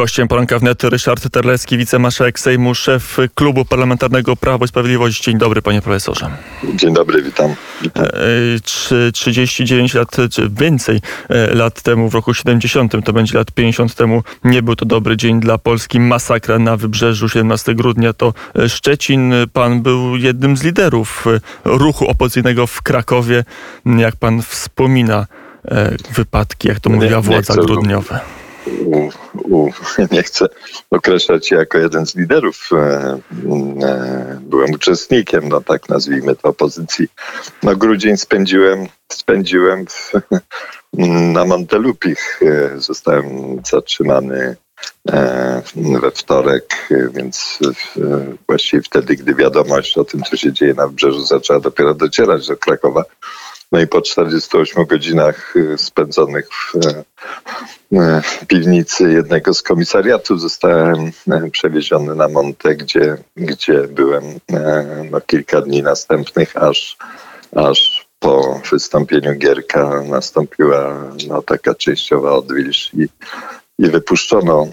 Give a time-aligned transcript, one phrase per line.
[0.00, 5.24] Gościem poranka wnet Ryszard Terlecki, wicemarszałek Sejmu, szef Klubu Parlamentarnego Prawo i Sprawiedliwość.
[5.24, 6.30] Dzień dobry, panie profesorze.
[6.74, 7.54] Dzień dobry, witam.
[7.82, 8.04] witam.
[9.12, 14.22] 39 lat, czy więcej e, lat temu, w roku 70, to będzie lat 50 temu,
[14.44, 16.00] nie był to dobry dzień dla Polski.
[16.00, 19.34] Masakra na wybrzeżu 17 grudnia to e, Szczecin.
[19.52, 23.44] Pan był jednym z liderów e, ruchu opozycyjnego w Krakowie.
[23.86, 25.26] Jak pan wspomina
[26.14, 28.20] wypadki, jak to mówiła władza grudniowa?
[29.34, 29.70] U,
[30.12, 30.46] nie chcę
[30.90, 32.70] określać się jako jeden z liderów.
[32.72, 32.76] E,
[33.82, 37.08] e, byłem uczestnikiem, no tak nazwijmy to, opozycji.
[37.62, 40.12] No grudzień spędziłem, spędziłem w,
[41.34, 42.40] na Montelupich.
[42.42, 43.26] E, zostałem
[43.70, 44.56] zatrzymany
[45.74, 47.58] we wtorek, więc
[48.46, 52.56] właściwie wtedy, gdy wiadomość o tym, co się dzieje na wybrzeżu, zaczęła dopiero docierać do
[52.56, 53.04] Krakowa.
[53.72, 56.72] No i po 48 godzinach spędzonych w
[57.92, 65.20] E, piwnicy jednego z komisariatów zostałem e, przewieziony na Monte, gdzie, gdzie byłem e, no,
[65.20, 66.96] kilka dni następnych, aż,
[67.56, 73.06] aż po wystąpieniu Gierka nastąpiła no, taka częściowa odwilż i,
[73.78, 74.66] i wypuszczono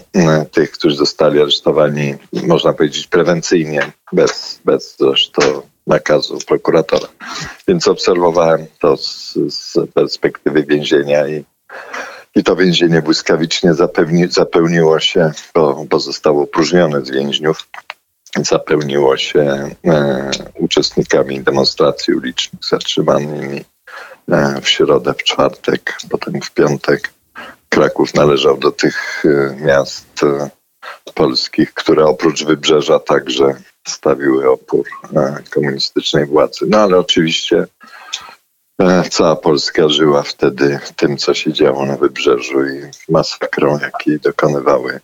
[0.52, 5.42] tych, którzy zostali aresztowani, można powiedzieć, prewencyjnie, bez, bez zresztą
[5.88, 7.08] nakazu prokuratora.
[7.68, 11.44] Więc obserwowałem to z, z perspektywy więzienia i
[12.38, 17.68] i to więzienie błyskawicznie zapełni, zapełniło się, bo, bo zostało opróżnione z więźniów,
[18.42, 19.40] zapełniło się
[19.86, 23.64] e, uczestnikami demonstracji ulicznych zatrzymanymi
[24.30, 27.12] e, w środę, w czwartek, potem w piątek.
[27.68, 30.50] Kraków należał do tych e, miast e,
[31.14, 33.54] polskich, które oprócz wybrzeża także
[33.88, 34.86] stawiły opór
[35.16, 36.66] e, komunistycznej władzy.
[36.68, 37.66] No ale oczywiście
[38.82, 45.00] E, cała Polska żyła wtedy tym, co się działo na wybrzeżu i masakrą, jakiej dokonywały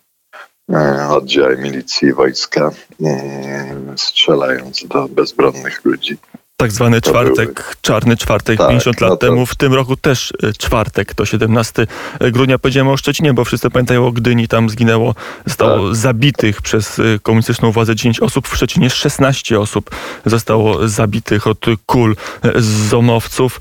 [0.73, 6.19] e, oddziały milicji i wojska, mm, strzelając do bezbronnych ludzi
[6.57, 9.27] tak zwany czwartek, czarny czwartek, tak, 50 lat no to...
[9.27, 9.47] temu.
[9.47, 11.87] W tym roku też e, czwartek, to 17
[12.33, 12.59] grudnia.
[12.59, 15.14] Powiedziałem o Szczecinie, bo wszyscy pamiętają o Gdyni, tam zginęło,
[15.47, 15.97] zostało tak.
[15.97, 18.48] zabitych przez e, komunistyczną władzę 10 osób.
[18.48, 19.91] W Szczecinie 16 osób
[20.27, 23.61] zostało zabitych od kul e, z zomowców.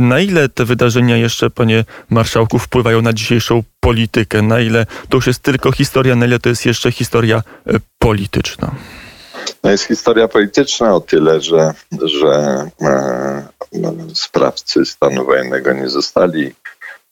[0.00, 4.42] Na ile te wydarzenia jeszcze, panie marszałku, wpływają na dzisiejszą politykę?
[4.42, 7.42] Na ile to już jest tylko historia, na ile to jest jeszcze historia
[7.98, 8.74] polityczna?
[9.62, 16.54] No jest historia polityczna o tyle, że, że e, no, sprawcy stanu wojennego nie zostali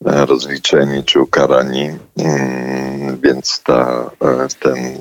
[0.06, 4.98] e, rozliczeni czy ukarani, mm, więc ta, e, ten,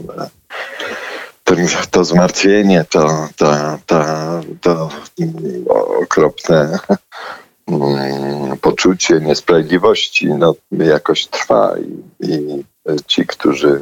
[1.43, 4.03] ten, to zmartwienie, to, to, to,
[4.61, 4.89] to
[6.03, 6.79] okropne
[7.67, 12.63] mm, poczucie niesprawiedliwości no, jakoś trwa i, i
[13.05, 13.81] ci, którzy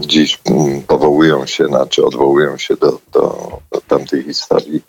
[0.00, 4.82] dziś mm, powołują się na, czy odwołują się do, do, do tamtej historii,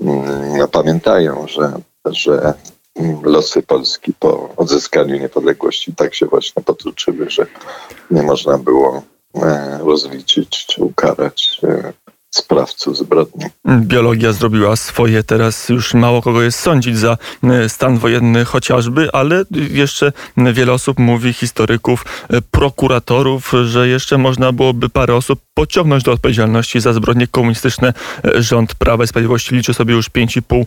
[0.00, 1.72] mm, pamiętają, że,
[2.04, 2.54] że
[2.94, 7.46] mm, losy Polski po odzyskaniu niepodległości tak się właśnie potoczyły, że
[8.10, 9.02] nie można było
[9.34, 11.92] e, rozliczyć czy ukarać e,
[12.36, 13.44] sprawców zbrodni.
[13.66, 19.44] Biologia zrobiła swoje, teraz już mało kogo jest sądzić za e, stan wojenny chociażby, ale
[19.70, 26.12] jeszcze wiele osób mówi, historyków, e, prokuratorów, że jeszcze można byłoby parę osób pociągnąć do
[26.12, 27.92] odpowiedzialności za zbrodnie komunistyczne.
[28.24, 30.64] E, rząd Prawa i Sprawiedliwości liczy sobie już 5,5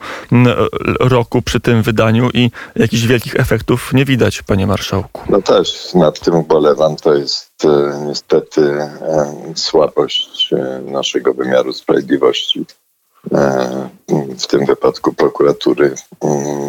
[1.00, 5.22] roku przy tym wydaniu i jakichś wielkich efektów nie widać, panie marszałku.
[5.30, 6.96] No też nad tym ubolewam.
[6.96, 7.49] To jest
[8.08, 8.90] niestety
[9.56, 10.50] słabość
[10.82, 12.66] naszego wymiaru sprawiedliwości.
[14.40, 15.96] W tym wypadku prokuratury.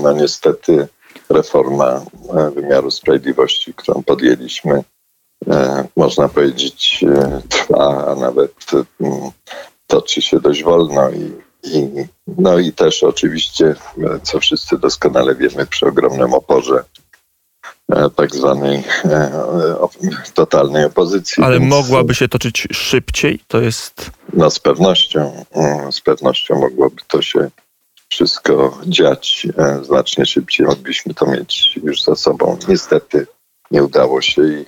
[0.02, 0.88] No niestety
[1.30, 2.04] reforma
[2.54, 4.84] wymiaru sprawiedliwości, którą podjęliśmy,
[5.48, 8.52] E, można powiedzieć, e, trwa, a nawet
[9.00, 9.30] mm,
[9.86, 11.88] toczy się dość wolno i, i,
[12.38, 13.74] no i też oczywiście,
[14.04, 16.84] e, co wszyscy doskonale wiemy, przy ogromnym oporze
[18.16, 18.82] tak zwanej
[20.34, 21.42] totalnej opozycji.
[21.42, 23.40] Ale Więc, mogłaby się toczyć szybciej?
[23.48, 24.10] To jest.
[24.32, 27.50] No z pewnością, mm, z pewnością mogłoby to się
[28.08, 29.46] wszystko dziać
[29.82, 30.66] znacznie szybciej.
[30.66, 32.58] Moglibyśmy to mieć już za sobą.
[32.68, 33.26] Niestety
[33.70, 34.64] nie udało się i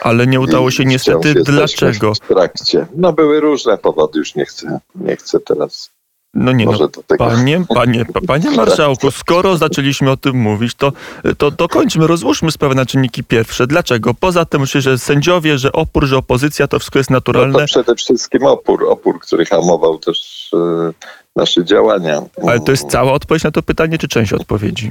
[0.00, 1.34] ale nie udało się niestety.
[1.34, 2.14] Dlaczego?
[2.14, 2.86] W trakcie.
[2.94, 5.90] No były różne powody, już nie chcę, nie chcę teraz
[6.34, 6.88] no nie, no,
[7.18, 10.92] panie, panie, panie marszałku, skoro zaczęliśmy o tym mówić, to,
[11.38, 13.66] to, to kończmy, rozłóżmy sprawę na czynniki pierwsze.
[13.66, 14.14] Dlaczego?
[14.14, 17.52] Poza tym, że sędziowie, że opór, że opozycja, to wszystko jest naturalne.
[17.52, 20.92] No to przede wszystkim opór, opór, który hamował też yy,
[21.36, 22.22] nasze działania.
[22.46, 24.90] Ale to jest cała odpowiedź na to pytanie, czy część odpowiedzi?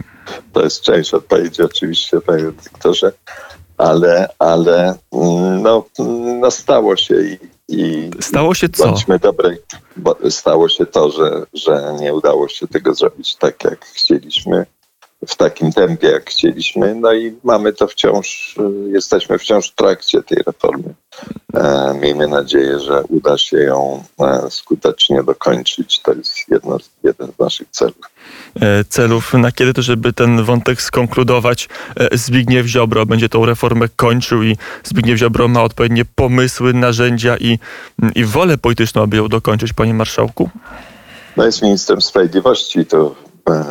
[0.53, 3.11] To jest część odpowiedzi oczywiście, panie doktorze.
[3.77, 5.85] ale, ale mm, no,
[6.39, 7.37] no stało się i,
[7.69, 8.85] i stało się co?
[8.85, 9.57] Bądźmy dobrej,
[9.97, 14.65] bo stało się to, że, że nie udało się tego zrobić tak, jak chcieliśmy
[15.27, 16.95] w takim tempie, jak chcieliśmy.
[16.95, 18.55] No i mamy to wciąż,
[18.87, 20.93] jesteśmy wciąż w trakcie tej reformy.
[21.53, 25.99] E, miejmy nadzieję, że uda się ją e, skutecznie dokończyć.
[25.99, 27.95] To jest jedno, jeden z naszych celów.
[28.61, 31.69] E, celów, na kiedy to, żeby ten wątek skonkludować,
[32.11, 37.59] Zbigniew Ziobro będzie tą reformę kończył i Zbigniew Ziobro ma odpowiednie pomysły, narzędzia i,
[38.15, 40.49] i wolę polityczną, aby ją dokończyć, panie marszałku?
[41.37, 43.15] No jest ministrem sprawiedliwości, to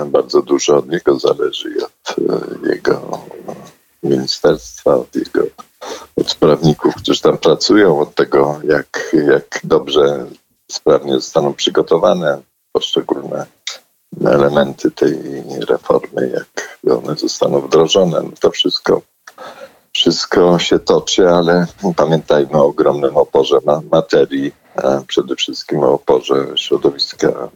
[0.07, 3.21] bardzo dużo od niego zależy, od e, jego
[4.03, 5.43] ministerstwa, od jego
[6.17, 10.27] od prawników, którzy tam pracują, od tego, jak, jak dobrze,
[10.71, 12.41] sprawnie zostaną przygotowane
[12.73, 13.47] poszczególne
[14.27, 18.21] elementy tej reformy, jak one zostaną wdrożone.
[18.23, 19.03] No to wszystko,
[19.93, 21.67] wszystko się toczy, ale
[21.97, 23.59] pamiętajmy o ogromnym oporze
[23.93, 24.53] materii,
[25.07, 27.49] przede wszystkim o oporze środowiska e,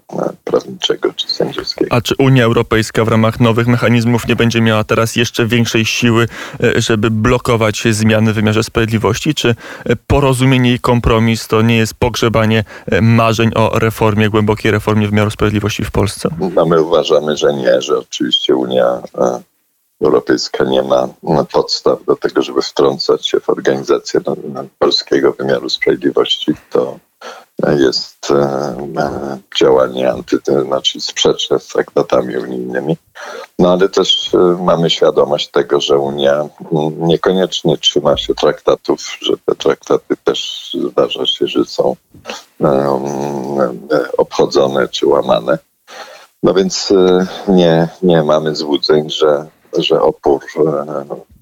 [0.45, 1.95] prawniczego czy sędziowskiego.
[1.95, 6.29] A czy Unia Europejska w ramach nowych mechanizmów nie będzie miała teraz jeszcze większej siły,
[6.63, 9.35] e, żeby blokować zmiany w wymiarze sprawiedliwości?
[9.35, 9.49] Czy
[9.85, 12.65] e, porozumienie i kompromis to nie jest pogrzebanie
[13.03, 16.29] marzeń o reformie, głębokiej reformie wymiaru sprawiedliwości w Polsce?
[16.55, 19.03] No my uważamy, że nie, że oczywiście Unia
[20.03, 21.09] Europejska nie ma
[21.53, 24.21] podstaw do tego, żeby wtrącać się w organizację
[24.79, 26.53] polskiego wymiaru sprawiedliwości.
[26.71, 26.99] To
[27.71, 28.35] jest e,
[28.97, 32.97] e, działanie anty, znaczy sprzeczne z traktatami unijnymi.
[33.59, 36.49] No ale też e, mamy świadomość tego, że Unia
[36.99, 41.97] niekoniecznie trzyma się traktatów, że te traktaty też zdarza się, że są
[44.19, 45.59] obchodzone czy łamane.
[46.43, 46.93] No więc
[47.49, 49.47] nie, nie mamy złudzeń, że,
[49.79, 50.41] że opór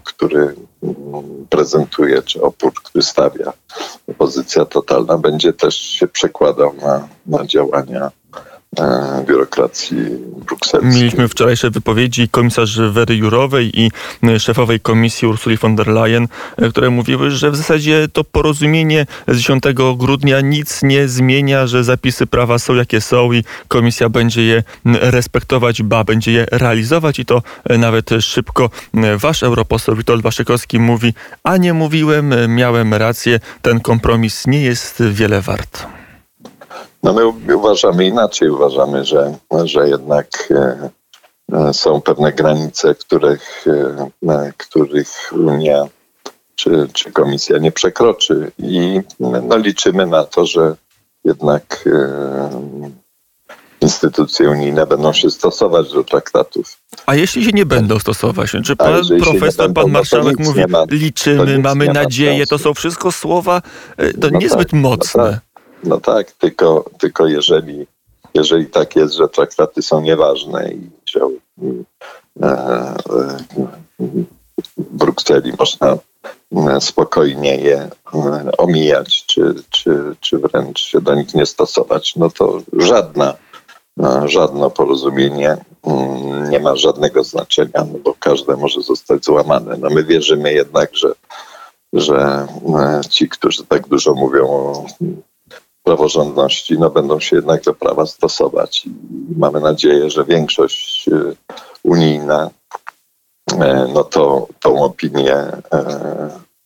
[0.04, 0.54] który
[1.48, 3.52] prezentuje, czy opór, który stawia.
[4.08, 8.10] Opozycja totalna, będzie też się przekładał na, na działania
[9.26, 9.96] biurokracji
[10.46, 10.90] brukselskiej.
[10.90, 13.90] Mieliśmy wczorajsze wypowiedzi komisarz Wery Jurowej i
[14.24, 19.06] e, szefowej komisji Ursuli von der Leyen, e, które mówiły, że w zasadzie to porozumienie
[19.28, 19.62] z 10
[19.96, 25.82] grudnia nic nie zmienia, że zapisy prawa są jakie są i komisja będzie je respektować,
[25.82, 27.42] ba, będzie je realizować i to
[27.78, 28.70] nawet szybko.
[29.16, 31.14] Wasz europoseł Witold Waszykowski mówi,
[31.44, 35.99] a nie mówiłem, miałem rację, ten kompromis nie jest wiele wart.
[37.02, 38.50] No my uważamy inaczej.
[38.50, 40.90] Uważamy, że, że jednak e,
[41.52, 43.64] e, są pewne granice, których,
[44.28, 45.84] e, których Unia
[46.54, 48.52] czy, czy Komisja nie przekroczy.
[48.58, 50.76] I no, liczymy na to, że
[51.24, 51.84] jednak
[53.80, 56.78] instytucje unijne będą się stosować do traktatów.
[57.06, 60.64] A jeśli się nie będą stosować, czy pan profesor, będą, pan no marszałek no mówi,
[60.68, 63.62] ma, liczymy, mamy nadzieję, to są wszystko słowa
[64.20, 65.22] to no niezbyt tak, mocne.
[65.22, 65.40] No tak.
[65.84, 67.86] No tak, tylko, tylko jeżeli,
[68.34, 71.20] jeżeli tak jest, że traktaty są nieważne i że
[72.42, 72.96] e, e,
[74.76, 75.96] w Brukseli można
[76.56, 77.90] e, spokojnie je
[78.58, 83.34] omijać, czy, czy, czy wręcz się do nich nie stosować, no to żadna,
[84.24, 89.76] żadne porozumienie mm, nie ma żadnego znaczenia, no bo każde może zostać złamane.
[89.78, 91.12] No my wierzymy jednak, że,
[91.92, 92.46] że
[93.10, 94.86] ci, którzy tak dużo mówią o
[95.82, 98.86] praworządności no, będą się jednak do prawa stosować.
[98.86, 98.90] I
[99.36, 101.36] mamy nadzieję, że większość y,
[101.82, 102.50] unijna
[103.52, 105.60] e, no to tą opinię e,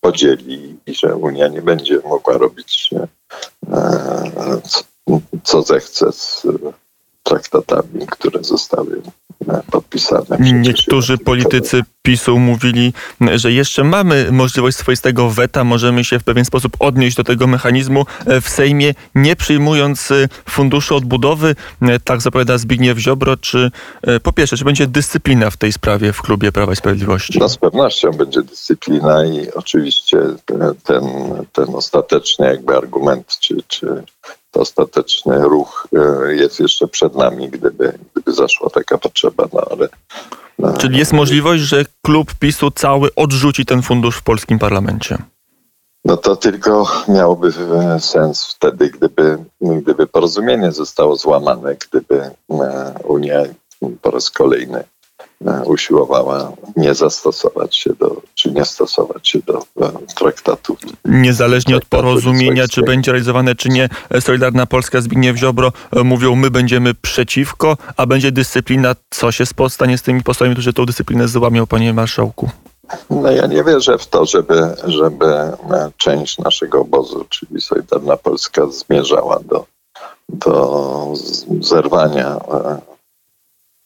[0.00, 3.06] podzieli i że Unia nie będzie mogła robić e,
[5.44, 6.46] co zechce z
[7.22, 9.02] traktatami, które zostały
[9.70, 10.36] podpisane.
[10.40, 12.92] Niektórzy politycy PiSu mówili,
[13.34, 18.04] że jeszcze mamy możliwość swoistego weta, możemy się w pewien sposób odnieść do tego mechanizmu
[18.42, 21.56] w Sejmie, nie przyjmując y, funduszu odbudowy.
[22.04, 23.36] Tak zapowiada Zbigniew Ziobro.
[23.36, 23.70] Czy
[24.22, 27.38] po pierwsze, czy będzie dyscyplina w tej sprawie w klubie Prawa i Sprawiedliwości?
[27.38, 30.18] No z pewnością będzie dyscyplina i oczywiście
[30.84, 31.04] ten,
[31.52, 34.02] ten ostateczny jakby argument, czy, czy
[34.52, 35.88] ostateczny ruch
[36.28, 39.88] jest jeszcze przed nami, gdyby, gdyby zaszła taka potrzeba, no ale
[40.78, 45.18] Czyli jest możliwość, że klub PiSu cały odrzuci ten fundusz w polskim parlamencie?
[46.04, 52.20] No to tylko miałoby e, sens wtedy, gdyby, gdyby porozumienie zostało złamane, gdyby
[52.50, 53.42] e, Unia
[54.02, 54.84] po raz kolejny
[55.64, 60.76] usiłowała nie zastosować się do, czy nie stosować się do e, traktatu.
[61.04, 63.88] Niezależnie od porozumienia, czy będzie realizowane, czy nie,
[64.20, 68.94] Solidarna Polska, Zbigniew Ziobro e, mówią, my będziemy przeciwko, a będzie dyscyplina.
[69.10, 72.50] Co się stanie z tymi posłami, którzy tą dyscyplinę złamią, panie marszałku?
[73.10, 75.26] No ja nie wierzę w to, żeby, żeby
[75.96, 79.64] część naszego obozu, czyli Solidarna Polska, zmierzała do,
[80.28, 81.12] do
[81.60, 82.40] zerwania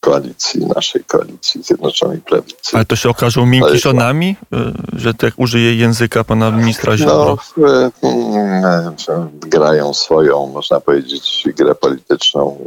[0.00, 2.70] koalicji, naszej koalicji Zjednoczonej Prawicy.
[2.72, 4.56] Ale to się okażą miękiszonami, y,
[5.00, 7.36] że tak użyje języka pana ministra Ziobro?
[7.56, 12.58] No, y, y, grają swoją, można powiedzieć, grę polityczną,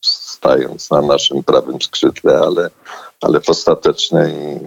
[0.00, 2.70] stając na naszym prawym skrzydle, ale,
[3.20, 4.60] ale w ostatecznej,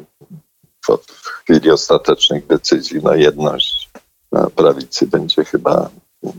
[0.88, 0.98] w
[1.44, 3.90] chwili ostatecznych decyzji, no jedność
[4.56, 5.90] prawicy będzie chyba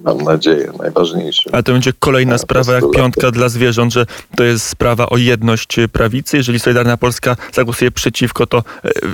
[0.04, 1.54] mam nadzieję, najważniejszym.
[1.54, 4.06] A to będzie kolejna sprawa jak piątka dla zwierząt, że
[4.36, 6.36] to jest sprawa o jedność prawicy.
[6.36, 8.62] Jeżeli Solidarna Polska zagłosuje przeciwko, to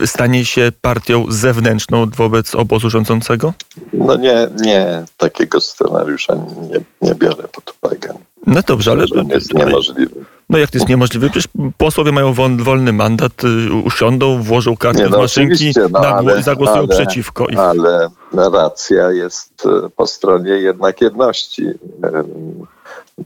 [0.03, 3.55] e, stanie się partią zewnętrzną wobec obozu rządzącego?
[3.93, 8.15] No nie, nie, takiego scenariusza nie, nie biorę pod uwagę.
[8.47, 9.07] No dobrze, ale...
[9.09, 10.34] To jest niemożliwe.
[10.51, 11.31] No jak to jest niemożliwe?
[11.31, 11.49] Przecież
[11.79, 16.79] posłowie mają wolny mandat, y, usiądą, włożą kartę no, w maszynki no, ale, i zagłosują
[16.79, 17.47] ale, przeciwko.
[17.57, 18.09] Ale
[18.53, 21.67] racja jest y, po stronie jednak jedności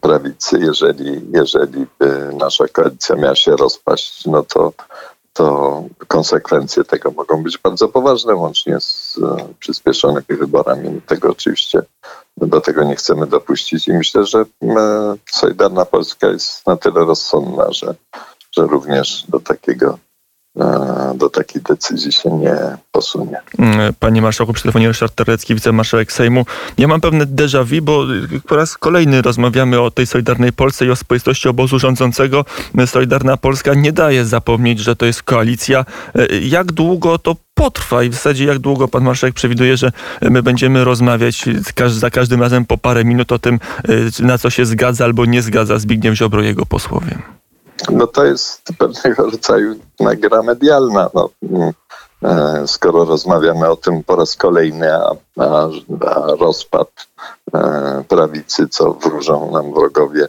[0.00, 0.58] prawicy.
[0.60, 4.72] Jeżeli, jeżeli by nasza koalicja miała się rozpaść, no to,
[5.38, 11.00] to konsekwencje tego mogą być bardzo poważne, łącznie z y, przyspieszonymi wyborami.
[11.06, 11.82] Tego oczywiście
[12.36, 14.44] do tego nie chcemy dopuścić i myślę, że
[15.30, 17.94] Solidarna Polska jest na tyle rozsądna, że,
[18.56, 20.07] że również do takiego e,
[21.14, 22.56] do takiej decyzji się nie
[22.92, 23.40] posunie.
[23.58, 26.46] Mm, panie marszałku, przy telefonie Ryszard Terlecki, wicemarszałek Sejmu.
[26.78, 28.04] Ja mam pewne déjà vu, bo
[28.48, 32.44] po raz kolejny rozmawiamy o tej Solidarnej Polsce i o spoistości obozu rządzącego.
[32.86, 35.84] Solidarna Polska nie daje zapomnieć, że to jest koalicja.
[36.14, 40.42] E, jak długo to potrwa i w zasadzie jak długo pan marszałek przewiduje, że my
[40.42, 41.44] będziemy rozmawiać
[41.88, 45.42] za każdym razem po parę minut o tym, y, na co się zgadza albo nie
[45.42, 47.37] zgadza Zbigniew Ziobro jego posłowie?
[47.90, 49.74] No to jest pewnego rodzaju
[50.16, 51.10] gra medialna.
[51.14, 51.72] No, mm,
[52.22, 55.68] e, skoro rozmawiamy o tym po raz kolejny, a, a,
[56.06, 56.88] a rozpad
[57.54, 60.28] e, prawicy, co wróżą nam wrogowie,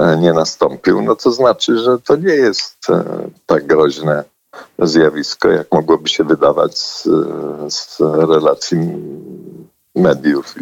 [0.00, 2.86] e, nie nastąpił, no to znaczy, że to nie jest
[3.46, 4.24] tak groźne
[4.78, 7.02] zjawisko, jak mogłoby się wydawać z,
[7.74, 8.78] z relacji
[9.94, 10.54] mediów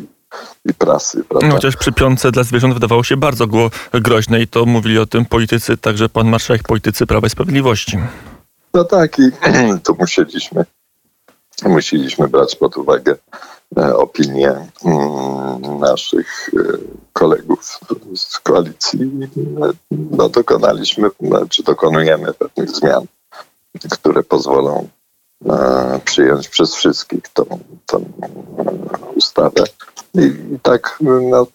[0.64, 1.24] i, prasy.
[1.24, 1.46] Prawda?
[1.46, 3.46] No, chociaż przy piątce dla zwierząt wydawało się bardzo
[3.92, 7.98] groźne i to mówili o tym politycy, także pan marszałek, politycy Prawa i Sprawiedliwości.
[8.74, 9.22] No tak i
[9.84, 10.64] tu musieliśmy,
[11.64, 13.16] musieliśmy brać pod uwagę
[13.76, 14.50] e, opinię
[14.84, 16.62] mm, naszych e,
[17.12, 17.78] kolegów
[18.16, 19.10] z koalicji.
[19.90, 21.10] No, dokonaliśmy,
[21.50, 23.06] czy dokonujemy pewnych zmian
[23.90, 25.01] które pozwolą e,
[26.04, 27.44] przyjąć przez wszystkich tą,
[27.86, 28.02] tą e,
[29.16, 29.64] ustawę.
[30.14, 30.32] I,
[30.62, 30.98] tak
[31.30, 31.46] no,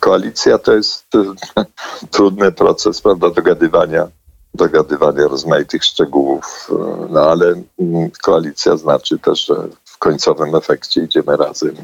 [0.00, 1.64] koalicja to jest e,
[2.10, 4.08] trudny proces, prawda, dogadywania,
[4.54, 6.70] dogadywania rozmaitych szczegółów,
[7.10, 11.74] no ale mm, koalicja znaczy też, że w końcowym efekcie idziemy razem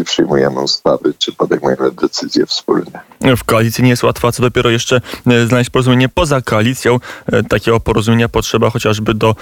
[0.00, 3.00] i przyjmujemy ustawy, czy podejmujemy decyzje wspólnie.
[3.36, 6.98] W koalicji nie jest łatwo, a co dopiero jeszcze e, znaleźć porozumienie poza koalicją.
[7.26, 9.34] E, takiego porozumienia potrzeba chociażby do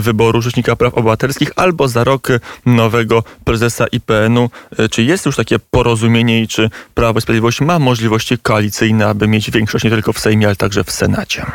[0.00, 2.28] wyboru Rzecznika Praw Obywatelskich albo za rok
[2.66, 4.50] nowego prezesa IPN-u.
[4.78, 9.28] E, czy jest już takie porozumienie i czy Prawo i Sprawiedliwość ma możliwości koalicyjne, aby
[9.28, 11.46] mieć większość nie tylko w Sejmie, ale także w Senacie?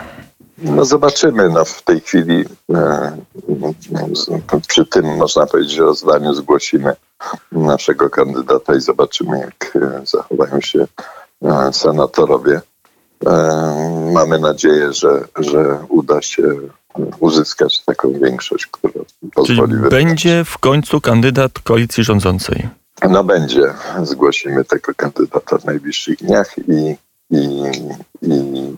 [0.57, 1.49] No zobaczymy.
[1.49, 3.17] No w tej chwili e,
[4.67, 6.93] przy tym, można powiedzieć, rozdaniu zgłosimy
[7.51, 10.87] naszego kandydata i zobaczymy, jak e, zachowają się
[11.43, 12.61] e, senatorowie.
[13.25, 16.43] E, mamy nadzieję, że, że uda się
[17.19, 19.71] uzyskać taką większość, która pozwoli...
[19.71, 22.69] Czyli będzie w końcu kandydat koalicji rządzącej?
[23.09, 23.73] No będzie.
[24.03, 26.95] Zgłosimy tego kandydata w najbliższych dniach i,
[27.31, 27.63] i,
[28.21, 28.75] i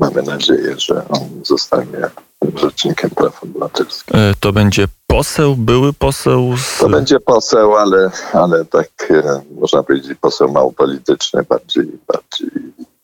[0.00, 2.10] mamy nadzieję, że on zostanie
[2.56, 4.16] rzecznikiem praw obywatelskich.
[4.40, 6.56] To będzie poseł, były poseł?
[6.56, 6.78] Z...
[6.78, 12.50] To będzie poseł, ale, ale tak e, można powiedzieć poseł mało polityczny, bardziej, bardziej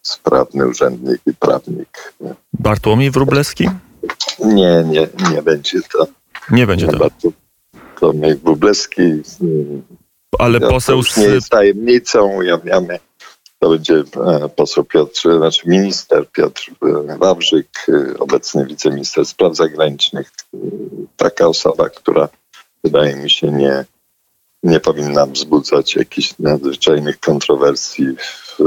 [0.02, 2.14] sprawny urzędnik i prawnik.
[2.52, 3.68] Bartłomiej Wróblewski?
[4.38, 6.06] Nie, nie, nie będzie to.
[6.50, 6.98] Nie będzie to.
[6.98, 9.02] Bartłomiej Wróblewski.
[10.38, 11.16] Ale ja poseł z...
[11.16, 12.98] nie jest tajemnicą, ujawniamy.
[13.62, 17.86] To będzie e, poseł Piotr, znaczy minister Piotr e, Wawrzyk,
[18.18, 20.32] obecny wiceminister spraw zagranicznych,
[21.16, 22.28] taka osoba, która
[22.84, 23.84] wydaje mi się nie,
[24.62, 28.58] nie powinna wzbudzać jakichś nadzwyczajnych kontrowersji w,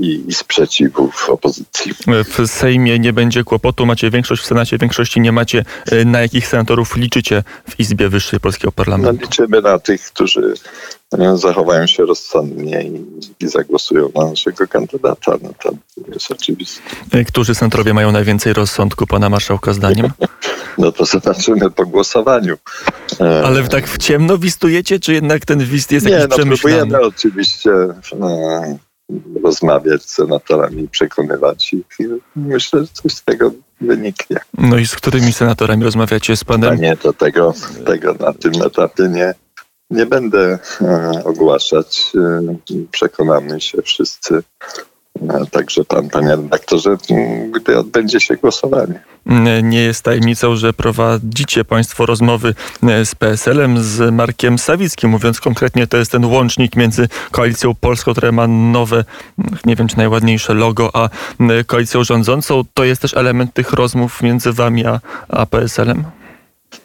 [0.00, 1.92] i, i sprzeciwów opozycji.
[2.24, 5.64] W Sejmie nie będzie kłopotu, macie większość, w Senacie większości nie macie.
[6.04, 9.18] Na jakich senatorów liczycie w Izbie Wyższej Polskiego Parlamentu?
[9.20, 10.54] No, liczymy na tych, którzy
[11.34, 13.04] zachowają się rozsądnie i,
[13.44, 15.32] i zagłosują na naszego kandydata.
[15.42, 15.72] No to
[16.14, 16.80] jest oczywiste.
[17.24, 20.10] Którzy senatorowie mają najwięcej rozsądku, pana marszałka zdaniem?
[20.78, 22.56] no to zobaczymy po głosowaniu.
[23.20, 26.76] E, Ale tak w ciemno wistujecie, czy jednak ten wist jest jakiś Nie, no przemyślany?
[26.76, 28.78] próbujemy oczywiście e,
[29.42, 32.04] rozmawiać z senatorami, przekonywać ich i
[32.36, 34.36] myślę, że coś z tego wyniknie.
[34.58, 36.72] No i z którymi senatorami rozmawiacie z panem?
[36.72, 37.54] A nie, to tego,
[37.86, 39.34] tego na tym etapie nie,
[39.90, 42.12] nie będę e, ogłaszać.
[42.14, 44.42] E, przekonamy się wszyscy
[45.50, 46.96] Także pan, panie redaktorze,
[47.54, 49.00] gdy odbędzie się głosowanie.
[49.62, 52.54] Nie jest tajemnicą, że prowadzicie państwo rozmowy
[53.04, 55.10] z PSL-em, z Markiem Sawickim.
[55.10, 59.04] Mówiąc konkretnie, to jest ten łącznik między Koalicją Polską, która ma nowe,
[59.64, 61.08] nie wiem czy najładniejsze logo, a
[61.66, 62.62] koalicją rządzącą.
[62.74, 66.04] To jest też element tych rozmów między wami a, a PSL-em?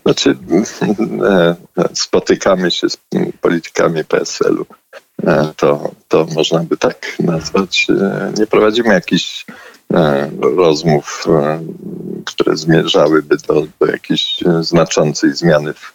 [0.05, 0.37] Znaczy,
[1.23, 1.55] e,
[1.93, 2.97] spotykamy się z
[3.41, 4.80] politykami PSL-u E,
[5.57, 7.87] to, to można by tak nazwać.
[7.89, 9.45] E, nie prowadzimy jakichś
[9.93, 11.25] e, rozmów,
[12.25, 15.93] które zmierzałyby do, do jakiejś znaczącej zmiany w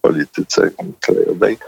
[0.00, 0.70] polityce
[1.00, 1.58] krajowej.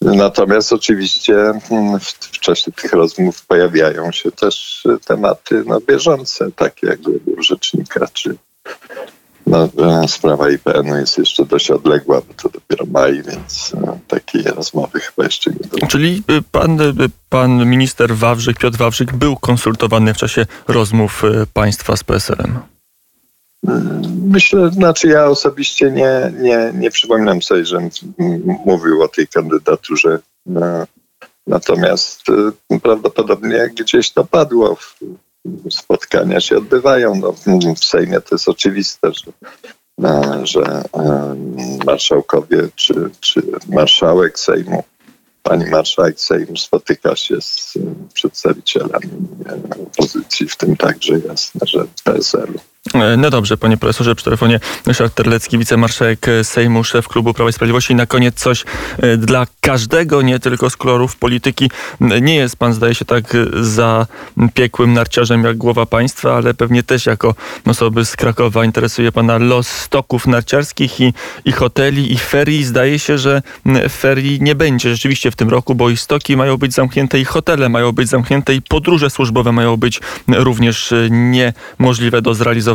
[0.00, 1.34] Natomiast oczywiście
[1.70, 8.06] w, w, czasie tych rozmów pojawiają się też tematy no, bieżące, takie jak wybór rzecznika
[8.12, 8.36] czy
[9.50, 9.68] no,
[10.02, 15.00] e, sprawa IPN-u jest jeszcze dość odległa, bo to dopiero maj, więc e, takiej rozmowy
[15.00, 15.86] chyba jeszcze nie było.
[15.88, 16.78] Czyli e, pan,
[17.28, 21.22] pan minister Wawrzyk, Piotr Wawrzyk był konsultowany w czasie rozmów
[21.54, 22.58] państwa z PSL-em?
[24.24, 27.78] Myślę, znaczy ja osobiście nie, nie, nie przypominam sobie, że
[28.64, 30.18] mówił o tej kandydaturze.
[31.46, 32.22] Natomiast
[32.82, 34.76] prawdopodobnie gdzieś to padło
[35.70, 37.14] spotkania się odbywają.
[37.14, 37.34] No,
[37.74, 39.32] w Sejmie to jest oczywiste, że,
[40.04, 41.36] e, że e,
[41.86, 44.84] marszałkowie czy, czy marszałek Sejmu,
[45.42, 47.78] pani marszałek Sejmu spotyka się z
[48.14, 49.10] przedstawicielami
[49.82, 52.69] opozycji, w tym także jasne, że PSL-u.
[52.94, 57.52] E, no dobrze, panie profesorze, przy telefonie Ryszard Terlecki, wicemarszałek Sejmu, szef klubu Prawa i
[57.52, 57.92] Sprawiedliwości.
[57.92, 58.64] I na koniec coś
[58.98, 61.70] e, dla każdego, nie tylko z kolorów polityki.
[62.00, 63.24] Nie jest pan, zdaje się, tak
[63.60, 64.06] za
[64.54, 67.34] piekłym narciarzem jak głowa państwa, ale pewnie też jako
[67.66, 71.14] osoby z Krakowa interesuje pana los stoków narciarskich i,
[71.44, 72.64] i hoteli i ferii.
[72.64, 73.42] Zdaje się, że
[73.88, 77.68] ferii nie będzie rzeczywiście w tym roku, bo i stoki mają być zamknięte i hotele
[77.68, 82.69] mają być zamknięte i podróże służbowe mają być również niemożliwe do zrealizowania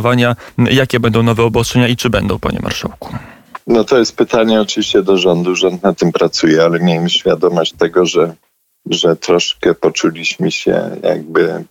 [0.58, 3.14] Jakie będą nowe obostrzenia i czy będą, panie marszałku?
[3.66, 5.56] No to jest pytanie oczywiście do rządu.
[5.56, 8.34] Rząd na tym pracuje, ale miejmy świadomość tego, że,
[8.90, 11.64] że troszkę poczuliśmy się jakby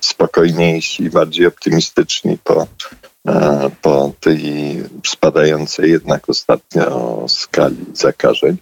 [0.00, 2.66] spokojniejsi, bardziej optymistyczni po,
[3.28, 8.56] e, po tej spadającej jednak ostatnio skali zakażeń.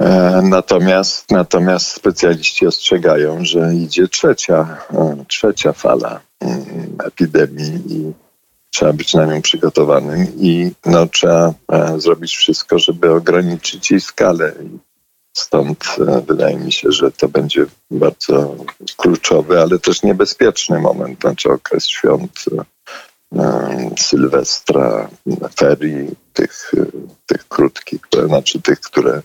[0.00, 6.20] E, natomiast, natomiast specjaliści ostrzegają, że idzie trzecia, e, trzecia fala
[7.06, 8.12] epidemii i
[8.70, 14.52] trzeba być na nią przygotowanym i no, trzeba e, zrobić wszystko, żeby ograniczyć jej skalę.
[15.32, 15.84] Stąd
[16.26, 18.56] wydaje mi się, że to będzie bardzo
[18.96, 22.44] kluczowy, ale też niebezpieczny moment, znaczy okres świąt
[23.98, 25.08] Sylwestra,
[25.56, 26.72] ferii, tych,
[27.26, 29.22] tych krótkich, znaczy tych, które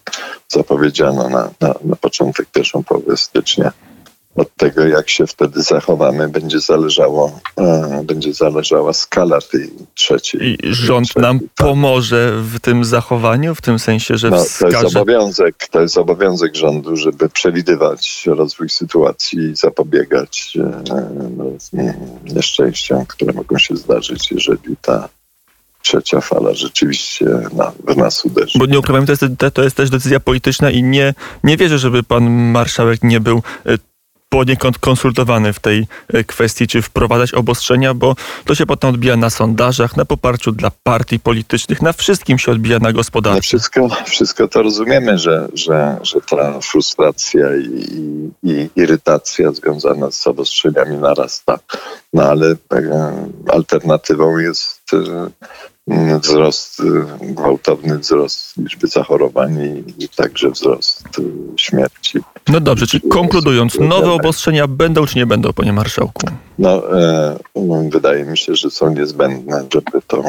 [0.47, 3.71] zapowiedziano na, na, na początek pierwszą połowę stycznia
[4.39, 10.57] od tego, jak się wtedy zachowamy, będzie zależało, e, będzie zależała skala tej trzeciej.
[10.63, 11.49] I rząd trzeciej, nam tak.
[11.55, 14.77] pomoże w tym zachowaniu, w tym sensie, że no, wskaże...
[14.77, 20.83] To jest obowiązek, to jest obowiązek rządu, żeby przewidywać rozwój sytuacji i zapobiegać e,
[21.37, 21.45] no,
[22.23, 25.09] nieszczęściom, które mogą się zdarzyć, jeżeli ta
[25.81, 28.59] trzecia fala rzeczywiście na, w nas uderzy.
[28.59, 29.23] Bo nie ukrywam, to jest,
[29.53, 33.77] to jest też decyzja polityczna i nie, nie wierzę, żeby pan marszałek nie był e,
[34.29, 38.15] poniekąd konsultowany w tej e, kwestii, czy wprowadzać obostrzenia, bo
[38.45, 42.79] to się potem odbija na sondażach, na poparciu dla partii politycznych, na wszystkim się odbija
[42.79, 43.41] na gospodarce.
[43.41, 50.97] Wszystko, wszystko to rozumiemy, że, że, że ta frustracja i, i irytacja związana z obostrzeniami
[50.97, 51.59] narasta.
[52.13, 53.11] No ale e,
[53.47, 55.29] alternatywą jest e,
[56.21, 56.83] wzrost, y,
[57.21, 61.23] gwałtowny wzrost liczby zachorowań i, także wzrost y,
[61.57, 62.19] śmierci.
[62.47, 66.27] No dobrze, czyli konkludując, nowe obostrzenia będą czy nie będą, panie marszałku?
[66.59, 67.39] No, e,
[67.89, 70.23] wydaje mi się, że są niezbędne, żeby to,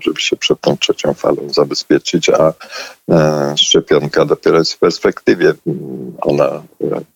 [0.00, 2.52] żeby się przed tą trzecią falą zabezpieczyć, a
[3.10, 5.54] e, szczepionka dopiero jest w perspektywie.
[6.20, 6.62] Ona e,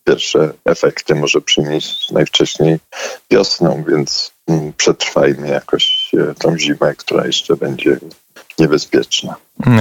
[0.03, 2.79] pierwsze efekty może przynieść najwcześniej
[3.31, 4.31] wiosną, więc
[4.77, 7.97] przetrwajmy jakoś e, tą zimę, która jeszcze będzie
[8.59, 9.35] niebezpieczna.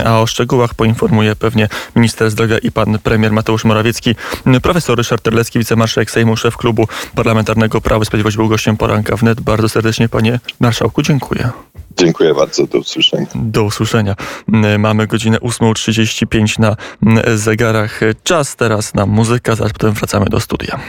[0.05, 4.15] A o szczegółach poinformuje pewnie minister zdrowia i pan premier Mateusz Morawiecki.
[4.63, 9.41] Profesor Ryszard Terlecki, wicemarszałek Sejmu, szef klubu parlamentarnego Prawo i Sprawiedliwość był gościem poranka wnet.
[9.41, 11.51] Bardzo serdecznie panie marszałku dziękuję.
[11.97, 13.27] Dziękuję bardzo, do usłyszenia.
[13.35, 14.17] Do usłyszenia.
[14.79, 16.77] Mamy godzinę 8.35 na
[17.37, 18.01] zegarach.
[18.25, 20.81] Czas teraz na muzykę, zaraz potem wracamy do studia.